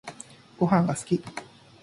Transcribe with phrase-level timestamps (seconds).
[0.57, 1.21] ごはんが好き